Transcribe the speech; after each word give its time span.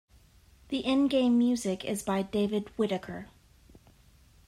The 0.69 0.79
in-game 0.79 1.37
music 1.37 1.85
is 1.85 2.01
by 2.01 2.23
David 2.23 2.69
Whittaker. 2.75 3.29